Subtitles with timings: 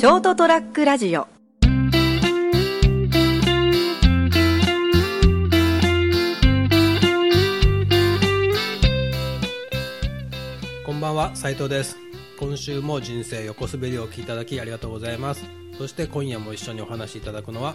[0.00, 1.28] ショートトラックラジオ。
[10.86, 11.98] こんばんは斉藤です。
[12.38, 15.44] 今週も人生横滑りをお聞きいただきありがとうございます。
[15.76, 17.74] そして今夜も一緒にお話しいただくのは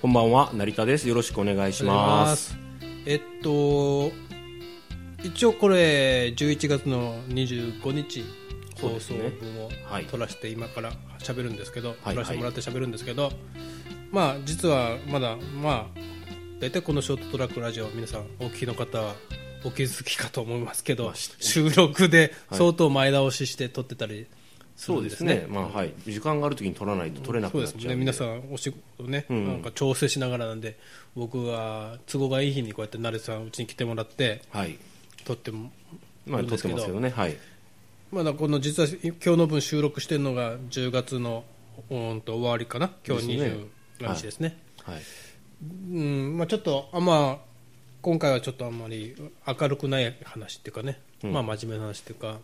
[0.00, 1.06] こんばんは成田です。
[1.06, 2.56] よろしくお願いします。
[3.04, 4.10] えっと
[5.22, 8.24] 一応これ11月の25日
[8.80, 10.04] 放送分をはい。
[10.06, 12.14] 撮らせて今から喋るんですけど、はい。
[12.14, 13.32] 撮らせてもらって喋るんですけど、
[14.10, 16.00] まあ実はまだまあ
[16.60, 19.14] 大体このショートトラックラジオ皆さんお聞きの方は
[19.64, 24.26] お気づきかと思いますけど、収録で相当前倒しして撮ってたり
[24.76, 24.98] するでね。
[24.98, 25.46] そうんですすね。
[25.48, 25.92] まあはい。
[26.06, 27.96] 時間がある時に取らないと取れなくなっちゃうんで。
[27.96, 29.46] 皆さんお仕事ね、ん。
[29.46, 30.78] なんか調整しながらなんで
[31.16, 34.78] 僕は都合がいい日にこうやって成瀬さんうちに来てもらってはい。
[35.24, 35.72] 撮っても
[36.26, 37.10] まあ撮ってますけどね。
[37.10, 37.36] はい
[38.10, 41.44] まだこの実は今日の分収録してるのが10月の
[41.90, 42.90] うんと終わりかな？
[43.06, 43.66] 今日ですね。
[43.98, 44.58] 20日ですね。
[44.82, 45.00] はい。
[45.62, 47.48] うんまあ、ちょっとあまあ
[48.00, 49.14] 今回はちょっとあんまり
[49.46, 52.38] 明るくない話っていうかね、まあ真面目な話っていうか。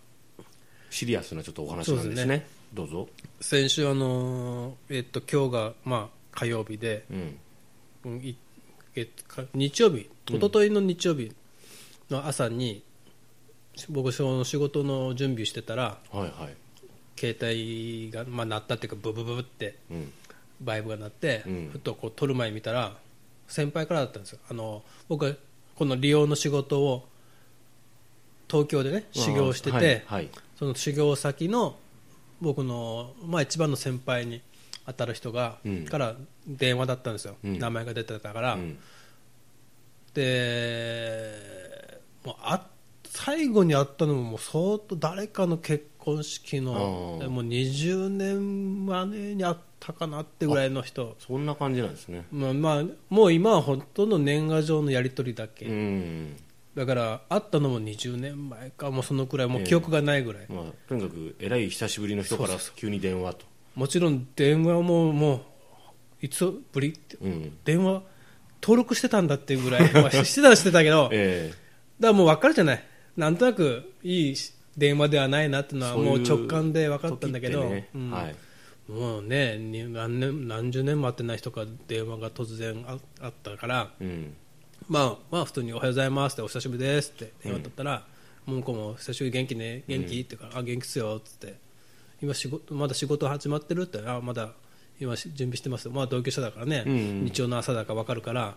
[0.91, 2.39] シリアスなちょっとお話なんですね。
[2.39, 3.09] でどうぞ。
[3.41, 7.39] 先週あのーえっと今日がまあ火曜日で、うん。
[8.05, 8.37] うんい
[8.95, 10.11] えか日曜日？
[10.29, 11.33] 一昨日の日曜日
[12.11, 12.83] の朝に、
[13.89, 16.31] 僕その仕事の準備してたらはいはい。
[17.17, 20.13] 携帯が、まあ、鳴ったっていうかブブブブってうん。
[20.61, 21.71] バイブが鳴って、うん。
[21.73, 22.97] ふとこう撮る前見たら
[23.49, 24.39] 先輩からだったんですよ。
[24.51, 25.33] あの僕は
[25.77, 27.09] この利用の仕事を
[28.49, 30.31] 東京でね修行してて、はいはい。
[30.59, 31.77] その修行先の
[32.41, 34.43] 僕の、まあ、一番の先輩に
[34.87, 35.85] 当たる人が、うん。
[35.85, 36.15] から
[36.47, 37.59] 電話だったんですよ、うん。
[37.59, 38.79] 名前が出てたから、うん。
[40.15, 42.67] でもうあ
[43.15, 51.17] 最後に会ったのももう相当誰かの結婚式のもう20年前に会ったかなってぐらいの人。
[51.21, 52.27] そんな感じなんですね。
[52.33, 56.37] まあ、まあ、もう今はほとんど年賀状のやり取りだけ、うん。
[56.75, 63.47] だから会ったのも20年前かもうそのくらいもう記憶がないぐらい、まあとにかくえらい久しぶりの人から急に電話と。
[63.77, 65.41] もちろん電話ももう
[66.21, 67.17] いつぶりって。
[67.23, 67.57] うん。
[67.65, 68.03] 電話
[68.61, 71.05] 登録してたんだっていうぐらい、まあ、してたらしてたけど。
[71.05, 71.53] だかえ
[72.01, 72.85] らもう分かるじゃない
[73.17, 74.35] なんとなくいい
[74.77, 77.89] 電話ではないなっていうのはもう直感で分かったんだけど、時ってね。
[77.95, 78.11] うん。
[78.11, 78.35] はい。
[78.91, 84.35] もうねに何年何十年も会ってない人から電話が突然ああったからうん。
[84.89, 88.05] まあまあ普通におはようございますってお久しぶりですって電話だったら、
[88.45, 89.85] もう向こうも久しぶり元気ね？
[89.89, 91.55] 元気、って言うからあ元気っすよっつって。
[92.21, 94.01] 今仕事まだ仕事始まってるって？
[94.07, 94.51] あまだ
[95.01, 97.25] 今し準備してますまあ同居者だからね、うんうん。
[97.25, 98.55] 日曜の朝だから分かるから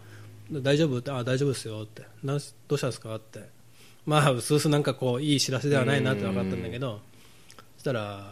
[0.51, 0.97] 大丈夫？
[0.97, 3.15] ってあ大丈夫ですよってどうしたんですか？
[3.15, 3.55] って
[4.07, 7.01] まあうすうすなんかこういい知らせではないなって分かったんだけど、
[7.75, 8.23] そしたら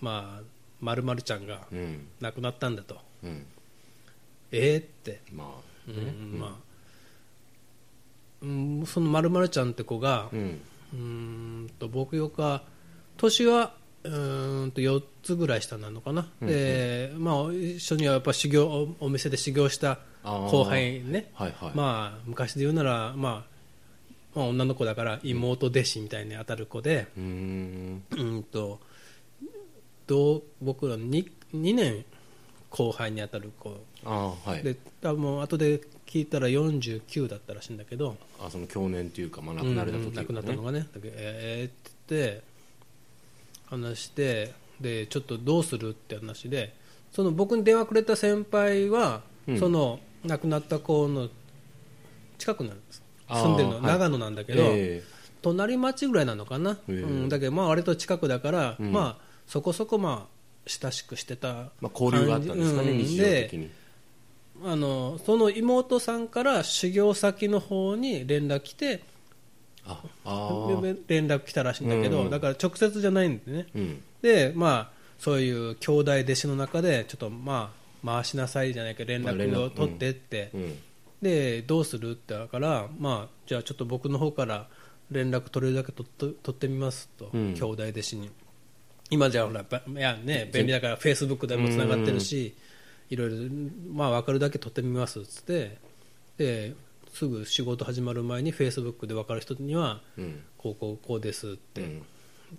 [0.00, 0.42] まあ
[0.80, 2.08] まるまるちゃんがうん。
[2.20, 3.46] 亡くなったんだと、うん。
[4.50, 5.20] えーって。
[5.32, 5.46] まあ
[5.88, 6.50] うんまあ。
[8.42, 11.70] うんそのまるまるちゃんって子が、うん。
[11.78, 12.62] と僕よか
[13.16, 21.72] 年はうーんと4つぐらい下なのかな、でまあ、一緒にはやっぱ修行おお店で修行した後輩ね、はいはい。
[21.74, 23.53] まあ、昔で言うなら、まあ、
[24.34, 28.02] まあ女の子だから妹弟子みたいに当たる子で、うーん。
[28.10, 28.80] うんと
[30.06, 32.04] どう僕ら 2, 2年
[32.70, 33.80] 後輩に当たる子。
[34.04, 34.62] ああはい。
[34.62, 38.16] で多分後で聞いたら49だったらしいんだけど。
[38.40, 40.80] あその去年というか、まあ、亡くなれた時、うん亡くなったのがね。
[40.80, 42.42] だけどえーって言って
[43.66, 46.74] 話してでちょっとどうするって話で
[47.12, 49.58] その僕に電話くれた先輩は、うん。
[49.58, 51.28] その亡くなった子の
[52.38, 53.82] 近くなんです住んでるの、はい。
[53.82, 55.02] 長野なんだけど、え
[55.42, 58.92] 隣町ぐらいなのかな、うん、だけどまあ割と近くだから、うん。
[58.92, 60.34] まあそこそこまあ
[60.66, 63.04] 親しくしてたまあ、交流があったんですかね、感じ。
[63.04, 63.70] 日常的に。
[64.64, 69.02] あのその妹さんから修行先の方に連絡来て
[69.84, 70.98] ああー。
[71.08, 73.66] 連絡来たらしいんだけど、うんだから直接じゃないんでね。
[73.74, 74.02] うん。
[74.22, 77.72] でまあそういう兄弟弟子の中でちょっとま
[78.02, 80.78] あ回しなさいじゃないか連まあ連絡絡を取ってって、うん
[81.24, 82.12] でどうする？
[82.12, 84.68] ってだからまあじゃあちょっと僕の方から
[85.10, 87.54] 連絡取れるだけ取っと取ってみますと、うん。
[87.54, 88.30] 兄弟弟子に。
[89.10, 92.54] 今じゃあほらばいやね便利だからフェイスブックでもつながってるし、
[93.08, 93.36] いろいろ
[93.90, 95.78] まあ分かるだけ取ってみますっつって
[96.36, 96.74] で
[97.12, 100.42] すぐ仕事始まる前にフェイスブックで分かる人にはうん。
[100.58, 102.02] こうこうこうですって、うん。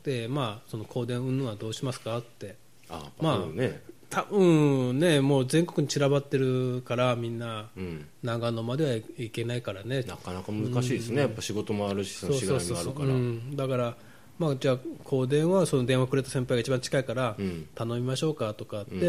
[0.03, 2.57] でまあその香典云々はどうしますかって。
[2.89, 8.07] あまあね多分ねもう全国に散らばってるからみんなうん。
[8.23, 10.01] 長野までは行けないからね。
[10.01, 13.05] なかなか難しいですね、やっぱ仕事もあるしそのしがらみがあるから。
[13.05, 13.97] うん、だから
[14.37, 17.67] まあ、じゃあこう電話その電話くれた先輩が一番近いからうん。
[17.75, 19.01] 頼みましょうかとかって、うん。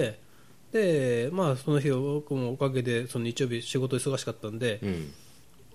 [0.72, 5.12] でまあ、その日僕もおかげでその日曜日仕事忙しかったんで、うん。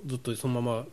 [0.06, 0.86] ずっとそのまま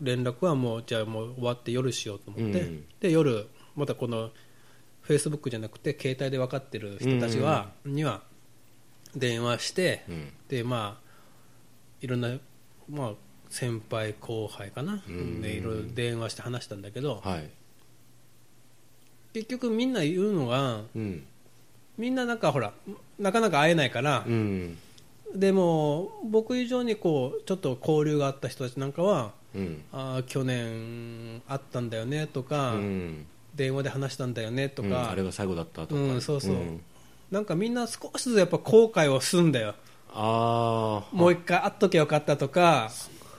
[0.00, 2.84] 連絡はもうじゃあもう終わって夜しようと思って、うん。
[3.00, 4.30] で夜またこの
[5.02, 8.22] フェイスブックじゃなくて携帯で分かってる人たちは、には
[9.16, 10.32] 電話して、うん。
[10.48, 11.02] でまあ
[12.00, 12.30] いろんな、
[12.88, 13.12] まあ、
[13.50, 15.42] 先輩後輩かな、うん。
[15.42, 17.50] でいろいろ電話して話したんだけど、はい。
[19.34, 21.24] 結局みんな言うのがうん。
[21.98, 22.72] みんななんかほら
[23.18, 24.78] なかなか会えないから、うん。
[25.34, 29.82] でも僕以上にこうちょっと交流があった人たちなんかはうん。
[29.92, 36.00] あー去年会ったんだよねとか、うん電話で話したんだよねとうんか、あれが最後だったとか。
[36.00, 36.54] うんそうそう。
[36.54, 36.80] うん。
[37.30, 39.74] なんかみんな少しずつやっぱ後悔をするんだよ。
[40.14, 42.90] ああもう一回会っときゃよかったとか、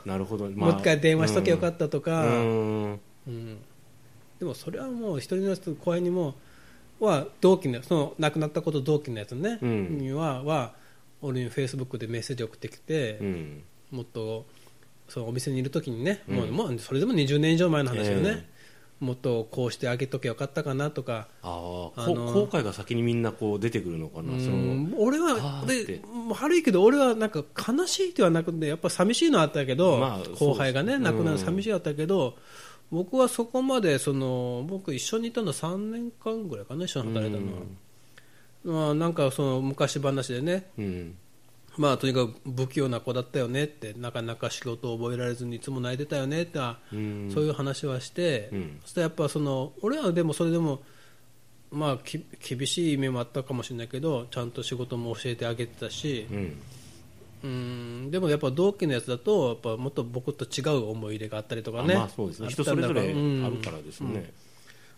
[0.05, 2.99] なるほど、もう一回電話しときゃよかっったとか、うん。
[3.27, 3.57] うん。
[4.39, 6.35] でもそれはもう一人の人後輩にも
[6.99, 9.97] は同期のその亡くなったこと同期のやつね、うん。
[9.99, 10.73] にはは
[11.21, 13.63] 俺にフェイスブックでメッセージ送ってきて、うん。
[13.91, 14.45] もっと
[15.07, 16.35] そのお店にいる時にね、うん。
[16.35, 18.52] もうもうそれでも20年以上前の話よね、え
[19.03, 21.93] もっとこうしてあげときゃよかったかなとか、あ後
[22.51, 25.85] 悔が先にみんなこう出てくるのかな、そのうん俺はあーって。
[25.85, 32.37] でもう悪いけど俺はなんか悲しいではなくてやっぱ寂しいのはあったけど、まあ後輩がね亡くなる寂しいあったけど、
[32.91, 37.39] 僕はそこまでその僕一緒にいたの3年間ぐらいかな一緒に働いた
[38.69, 41.17] のは、まあ、なんかその昔話でねうん
[41.77, 46.59] まあとにかく不器用な子だったよねってなかなか仕事を覚えられずにいつも泣いてたよねって、
[46.91, 47.31] うん。
[47.33, 48.79] そういう話はして、うん。
[48.83, 50.81] そしてやっぱその俺はでもそれでも
[51.71, 56.61] まあき厳しい面もあったかもしれないけどちゃんと仕事も教えてあげてたしうん。
[57.43, 57.47] う
[58.07, 58.11] ん。
[58.11, 62.49] でもやっぱ同期のやつだとやっぱもっと僕と違う思い入れがあったりとかねあまあそうですね。
[62.49, 63.55] 人それぞれあうん。
[63.55, 64.31] るからですね、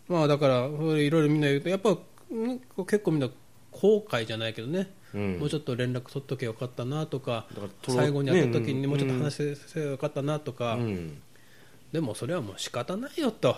[0.09, 1.97] まあだからいろいろみんな言うとやっぱ
[2.31, 3.29] うん結構みんな
[3.75, 5.39] 後悔じゃないけどね、うん。
[5.39, 7.45] もうちょっと連絡取っとけばよかったなとか
[7.87, 11.21] 最後に会った時にねもうちょっと話せよかったなとか、うん。
[11.91, 13.55] でもそれはもう仕方ないよと。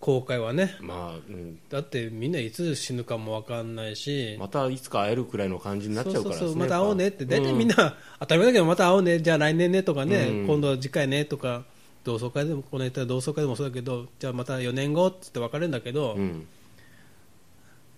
[0.00, 0.76] 後悔はね。
[0.80, 7.24] まあ、うん、だってみんないつ死ぬかも分かんないし、またいつか会えるくらいの感じになっちゃうからねそうそうまた会おうねって。
[7.24, 9.20] 大体みんな、な、当たり前だけどまた会おうね。
[9.20, 10.46] じゃあ来年ねとかね、うん。
[10.46, 11.64] 今度は次回ねとか。
[12.04, 16.46] 同窓会でもこの言ったら同窓会でもそうだけどじゃあまた4年後っつって別れるんだけど、うん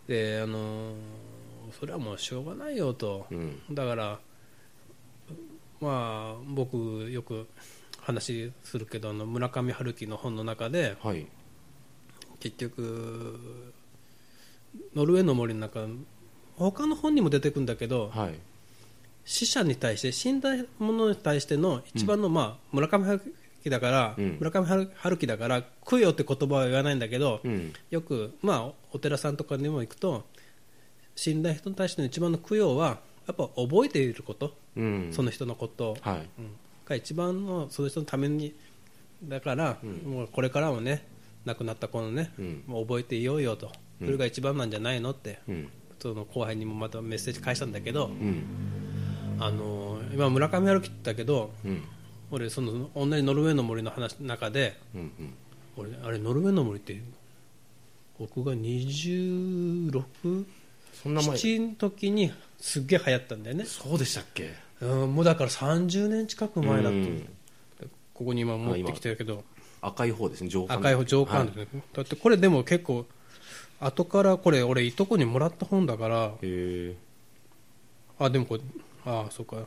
[0.09, 0.95] であのー
[1.79, 3.61] それはもうしょうがないよと、うん。
[3.71, 4.19] だから
[5.81, 6.77] まあ僕
[7.11, 7.47] よく
[8.01, 11.27] 話するけどあの村上春樹の本の中ではい。
[12.41, 13.41] 結局
[14.95, 15.87] ノルウェーの森の中
[16.57, 18.35] 他の本にも出てくるんだけどはい。
[19.25, 23.35] 死者に対して死んだ者に対しての一番の、まあ、村上春
[23.67, 24.37] 樹だから、うん。
[24.39, 27.73] 村上春春樹だから供養って言葉は言わないんだけど、うん。
[27.91, 30.25] よく、まあ、お寺さんとかにも行くと
[31.15, 35.09] 死んだ人に対しての一番の供養はやっぱ覚えていること、うん。
[35.13, 36.29] その人のことを、はい。
[36.39, 36.51] うん。
[36.87, 38.55] が一番のその人のために
[39.25, 41.07] だから、もうこれからもね
[41.45, 42.65] 亡くなった子のね、うん。
[42.67, 44.07] もう覚えていようよと、うん。
[44.07, 45.69] それが一番なんじゃないのって、うん。
[45.99, 48.45] その後輩にもまたメッセージ返したんだけど、うん。
[49.39, 51.83] あのー今村上春樹って言ったけどうん
[52.31, 55.35] 俺その同じノルウェーの森の話の中でうんうん。
[55.77, 57.01] 俺あれノルウェーの森って
[58.19, 60.45] 僕が26
[61.03, 61.31] そんな前。
[61.37, 64.55] 7の時にすっげえ流行ったんだよね、そうでしたっけ？
[64.81, 66.99] うん、もうだから30年近く前だと、う。
[66.99, 67.29] ん。
[68.15, 69.45] ここに今持ってきてるけど。
[69.83, 70.79] 赤い方ですね上巻。
[70.79, 73.05] 赤い方上巻ですね、だってこれでも結構
[73.79, 76.33] 後からこれ俺いとこにもらった本だから。
[78.19, 78.63] あでもこれ
[79.05, 79.59] あそうか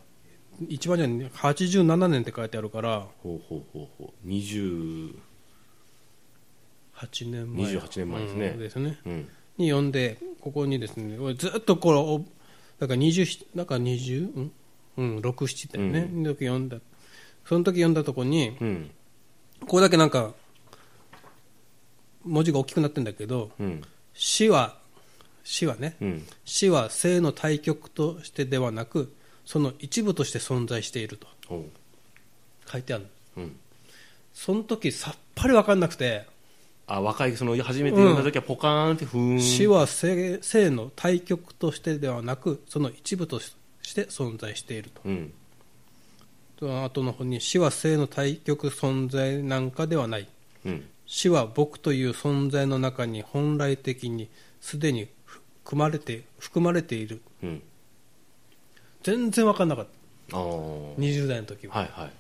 [0.68, 3.08] 一番じゃ87年って書いてあるから。
[3.24, 4.28] ほうほうほうほう。
[4.28, 5.16] 20
[6.96, 7.66] 8年前。
[7.74, 8.48] 28年前ですね。
[8.48, 9.00] うんですね。
[9.06, 9.30] うん。
[9.58, 12.20] に読んでここにですね俺ずっとこれお
[12.80, 14.52] だから20なんか20うん。
[14.98, 16.26] うん67だよね、うん。
[16.26, 16.78] 読んだ。
[17.46, 18.92] その時読んだとこにうん。
[19.62, 20.34] ここだけなんか
[22.26, 23.82] 文字が大きくなってるんだけどうん。
[24.14, 24.78] 死は
[25.44, 25.96] 死はね。
[26.02, 26.28] うん。
[26.44, 29.14] 死は生の対極としてではなく
[29.50, 31.26] その一部として存在していると。
[31.48, 31.66] ほ
[32.72, 33.08] 書いてある。
[33.36, 33.56] ううん。
[34.32, 36.28] その時さっぱり分かんなくて。
[36.86, 39.42] あ若いその初めて読んだ時はポカーンってふーん。
[39.42, 43.56] 死は生生の対極としてではなくその一部とし
[43.96, 45.02] て存在していると。
[45.04, 45.34] うん。
[46.60, 50.28] その後の方に死は生の対極存在なんかではない。
[50.64, 50.86] うん。
[51.08, 54.30] 死は僕という存在の中に本来的に
[54.62, 57.24] すでに含まれて含まれている。
[57.42, 57.64] うん
[59.04, 59.86] 全然分かんなかっ
[60.30, 60.38] た。
[60.38, 60.54] ああは
[60.98, 62.12] 20代の時は、いはい。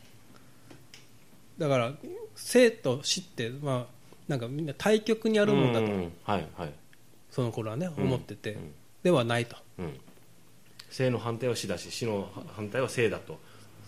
[1.59, 1.93] だから
[2.35, 3.93] 生と死って、まあ、
[4.27, 6.73] なんかみんな対極にあるもんだと、うんはいはい。
[7.29, 7.89] その頃はねん。
[7.89, 8.71] 思ってて、うん。
[9.03, 9.57] ではないと。
[9.77, 9.99] うん。
[10.89, 13.37] 生の反対は死だし死の反対は生だと。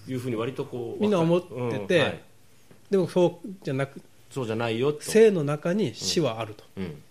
[0.07, 1.53] いうふうに割とこうみんな思ってて。
[1.99, 2.19] うんはい。
[2.89, 4.99] でもそうじゃなくそうじゃないよと。
[5.01, 7.01] 生の中に死はあると、うん。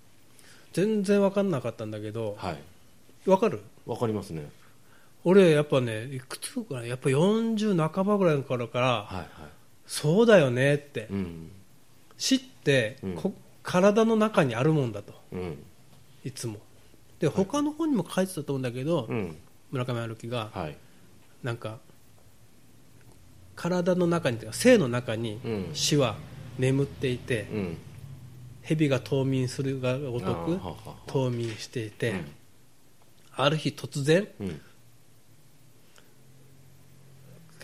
[0.73, 2.37] 全然分かんなかったんだけど。
[2.39, 2.59] はい。
[3.25, 3.61] 分かる？
[3.87, 4.49] わかりますね
[5.25, 9.27] 俺やっぱねいくつかなやっぱ40半ばぐらいの頃からはいはい。
[9.87, 11.09] そうだよねって。
[11.11, 11.51] うん。
[12.17, 13.15] 死ってうん。
[13.17, 15.13] こ体の中にあるもんだと。
[15.33, 15.59] うん。
[16.25, 16.57] いつも。
[17.19, 19.37] で他の本にも書いてたと思うんだけど、うん。
[19.71, 20.77] 村上春樹がはい。
[21.43, 21.79] なんか
[23.57, 25.71] 体の中にというか生の中にうん。
[25.75, 26.17] 死は
[26.59, 27.77] 眠っていて、うん。
[28.63, 30.61] 蛇が冬眠するがごとく
[31.07, 32.27] 冬眠していて、うん。
[33.37, 34.61] ある日突然うん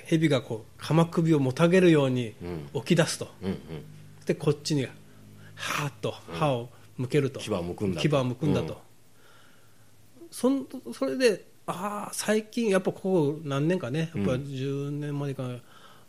[0.07, 2.35] 蛇がこう鎌首をもたげるように
[2.75, 2.83] うん。
[2.83, 3.29] 起き出すと。
[3.43, 3.59] うんうん。
[4.25, 8.09] でこっちにはーっと歯を向けると、牙を向くんだと。
[8.09, 8.81] 牙を向くんだと、
[10.31, 15.45] そんそれでああ最近やっぱここ何年かねやっぱうん10年までか、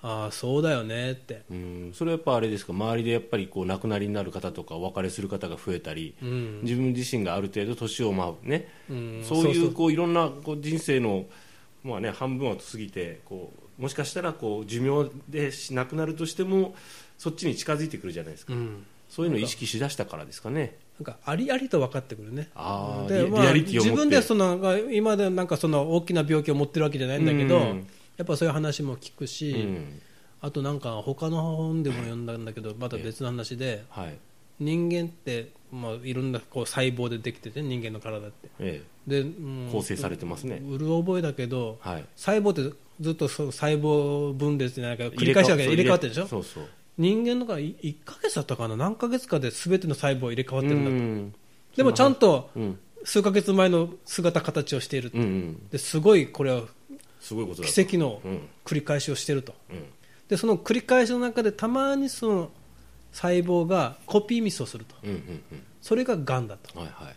[0.01, 1.91] ああそうだよねって、うん。
[1.93, 2.73] それはやっぱあれですか？
[2.73, 6.61] 周りでやっぱりこう亡くなりになる方とかお別れする方が増えたり、うん。
[6.63, 9.21] 自分自身がある程度年をまあね、うん。
[9.23, 9.71] そういう。
[9.73, 11.25] こういろんなこう人生の
[11.83, 16.75] まあね半分は過ぎてこうもしかしたらこう寿命でし亡くなるとしても
[17.17, 20.75] そっちに近づいてくるじゃないですか、うん、そういうのを意識しだしたからですかね。
[20.99, 22.49] なんかありありと分かってくるね。
[23.07, 24.59] でまあ自分でその
[24.91, 27.87] 今でなんかその大きな病気を持ってるわけじゃないんだけど、うん。
[28.17, 30.01] やっぱそういう話も聞くし、うん。
[30.41, 34.17] あとなんか他の本でも読んだんだけどまた別の話ではい。
[34.59, 38.49] 人間って、まあ、いろんなこう細胞でできてて人間の体って。
[38.59, 39.67] えで、うん。
[39.69, 42.05] え構成されてますね、うる覚えだけどはい。
[42.15, 46.27] 細胞ってずっとそう細胞分裂じゃないか繰り返しだけど入れ替わってるでしょ？
[46.27, 46.67] そうそう。
[46.97, 48.75] 人間のが1ヶ月だったかな？
[48.75, 51.33] 何ヶ月かで全ての細胞入れ替わってるんだと、うん
[51.75, 52.79] でもちゃんとうん。
[53.03, 55.11] 数ヶ月前の姿形をしている。
[55.13, 55.69] うんうん。
[55.69, 56.63] ですごいこれは
[57.21, 58.41] 奇跡のうん。
[58.65, 59.53] 繰り返しをしていると。
[59.69, 59.83] うん。
[60.27, 62.49] でその繰り返しの中でたまにその
[63.13, 64.95] 細胞がコピーミスをすると。
[65.03, 65.41] うんうん
[65.81, 66.71] それががんだと。
[66.75, 67.15] うんはいはい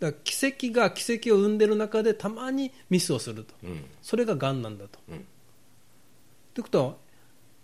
[0.00, 3.54] だから奇跡が奇跡を生んでる中でたまにミスをすると。
[3.62, 3.84] うん。
[4.02, 4.98] それががんなんだと。
[5.10, 5.26] うん。
[6.54, 6.94] ということは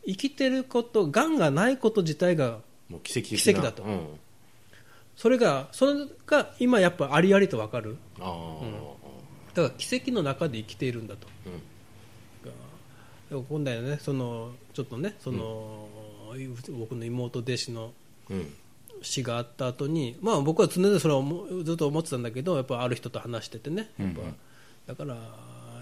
[0.07, 3.83] 生きてることがんがないこと自体がもう奇跡奇跡だと。
[3.83, 4.01] うん、
[5.17, 5.95] それがそれ
[6.27, 7.97] が今やっぱありありと分かる。
[8.21, 8.65] ああ、
[9.55, 11.27] だから奇跡の中で生きているんだと。
[11.47, 13.45] うん。
[13.49, 15.89] 今度はねそのちょっとねその、
[16.79, 17.93] 僕の妹弟子の
[18.31, 18.55] うん
[19.03, 21.23] 死があった後にまあ僕は常々それを
[21.65, 24.35] ずっと思ってたんだけどやっぱある人と話しててねやっぱ、うん
[24.87, 25.17] だから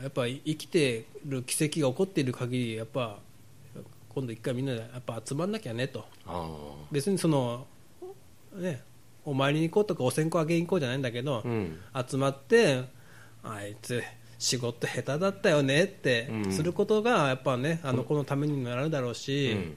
[0.02, 3.18] やっぱ生きてる奇跡が起こっている限りやっぱ
[4.08, 6.04] 今度一回みんなでやっぱ集まんなきゃねと。
[6.26, 6.48] あ
[6.90, 7.66] 別にその
[8.54, 8.82] ね
[9.24, 11.78] お参りに行こうとかお線香あげに行こうじゃないんだけど、あうん。
[12.06, 12.84] 集まって
[13.42, 14.02] あいつ
[14.38, 16.52] 仕事下手だったよねってうん。
[16.52, 19.76] することがやっぱねあの子のためにもなるだろうし、うん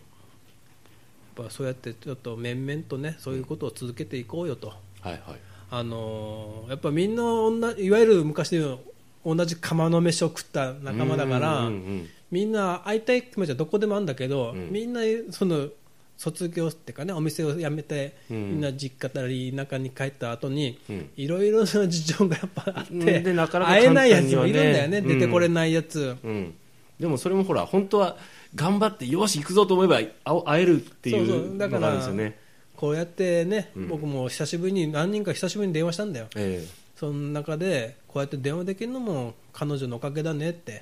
[1.38, 4.70] ぱそうやってちょっと面々とねそういうことを続けていこうよと、
[5.02, 5.22] はいはい。
[5.70, 8.80] あのーやっぱみんな同じいわゆる昔の
[9.26, 14.70] 同じ釜の飯を食った仲間だから、うんうんみんな会いたい気持ちはどこでもあるんだけど、うん。
[14.70, 15.00] みんな
[15.32, 15.70] その
[16.18, 18.50] 卒業っていうかねお店を辞めて、うん。
[18.50, 21.10] みんな実家なり田舎に帰った後に、うん。
[21.16, 23.00] いろいろな事情がやっぱあって、うん。
[23.00, 25.08] でなかなか会えないやつもいねるんだよね、うん。
[25.08, 26.54] 出てこれないやつ、うん
[27.00, 28.18] でもそれもほら本当は
[28.56, 30.12] 頑張ってよし行くぞと思えば会
[30.46, 32.40] 会えるっていそうのがあるんですよね。
[32.76, 33.88] こうやってね、うん。
[33.88, 36.28] 僕も久しぶりに何人か久しぶりに電話したんだよ。
[36.36, 40.82] えその中でこうやって電話できるのも彼女のおかげだねって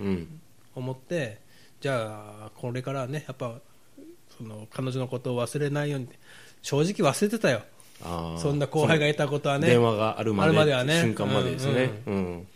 [0.75, 1.39] 思って、
[1.81, 3.55] じゃあこれからはねやっぱ
[4.37, 6.07] その彼女のことを忘れないように
[6.61, 7.61] 正直忘れてたよ。
[8.37, 9.67] そんな後輩がいたことはね。
[9.67, 11.01] 電話があるまであるまではね。
[11.01, 12.01] 瞬間までですね。
[12.05, 12.47] うん。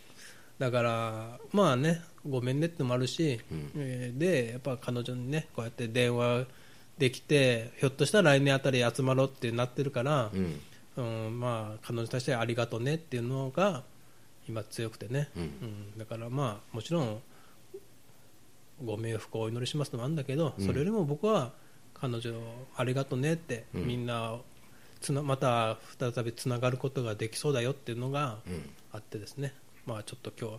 [0.58, 3.70] だからまあねごめんねってのもあるし、うん。
[3.76, 6.46] えーでやっぱ彼女にねこうやって電話
[6.98, 10.60] できてひょっとしたら来年あたり集まろうってなってるからう、ん。
[10.96, 13.82] うんまあ彼女に対してありがとうねっていうのが
[14.48, 15.42] 今強くてね、うん。
[15.42, 15.98] うん。
[15.98, 17.22] だからまあもちろん
[18.84, 20.66] ご冥福をお祈りしますのもあるんだけど、うん。
[20.66, 21.52] それよりも僕は
[21.94, 22.32] 彼女
[22.76, 23.86] ありがとうねって、うん。
[23.86, 24.36] みんな
[25.00, 28.70] つなまた再びつながることができそうだよっていうのがうん。
[28.92, 29.54] あってですね、
[29.86, 30.58] まあちょっと今日は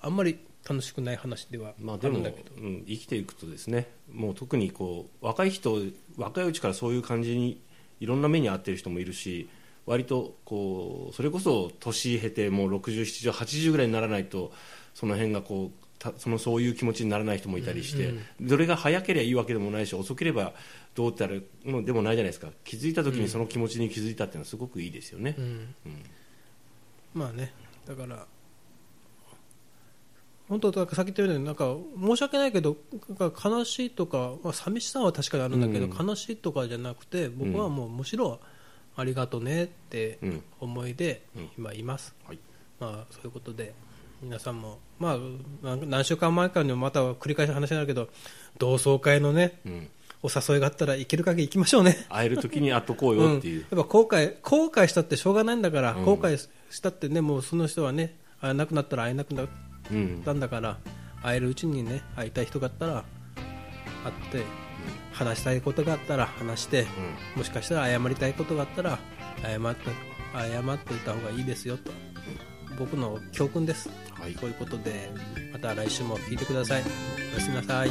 [0.00, 5.78] あんまり楽しくない話ではあまあでも、るんだけど、うん、生きていくとですねもう特にこう若い人
[6.16, 7.60] 若いうちからそういう感じに
[8.00, 9.48] いろんな目に遭ってる人もいるし
[9.86, 14.52] 割とこうそれこそ年経てもう607080ぐらいにならないと
[14.94, 20.52] その辺がこうたそのそういう気持ちにならない人もいたりして、どれが早ければいいわけでもないし遅ければ
[20.94, 22.48] どうってあるのでもないじゃないですか。
[22.64, 25.74] 気づいた時にその気持ちに気づいたっていうのはすごくいいですよね、うん。
[27.14, 27.52] まあね
[27.86, 28.26] だから
[30.48, 32.76] 本当ださっき言ったようになんか申し訳ないけど
[33.18, 36.06] なんか悲しいとか、まあ、寂しさは確かにあるんだけど、うん。
[36.06, 38.40] 悲しいとかじゃなくて僕はもうむしろ
[38.96, 40.42] ありがとねってうん。
[40.60, 41.50] 思いでうん。
[41.58, 42.38] 今います、はい。
[42.78, 43.72] まあ、そういうことで
[44.22, 45.18] 皆さんも、ま
[45.62, 48.08] あ、何週間前かにもまた繰り返し話になるけど
[48.58, 49.88] 同窓会のねうん、
[50.22, 52.06] お誘いがあったら行ける限り行きましょうね。
[52.08, 56.04] 会える時に会っとこううん、よっていう、やっぱ後悔後悔したってしょうがないんだから、うん。
[56.04, 56.36] 後悔
[56.70, 59.48] したってねもうその人はね会えなくなったら会えなくなっ
[59.90, 60.22] うん。
[60.24, 60.78] たんだから
[61.22, 63.04] 会えるうちにね会いたい人があったら
[64.04, 64.44] 会って
[65.12, 66.86] 話したいことがあったら話して
[67.36, 68.98] もしかしたら謝りたいことがあったら
[69.42, 69.90] 謝って
[70.34, 71.90] 謝っておいた方がいいですよと。
[72.78, 73.88] 僕の教訓です、
[74.20, 74.34] はい。
[74.34, 75.10] ということで
[75.52, 76.82] また来週も聞いてください。
[77.32, 77.90] おやすみなさい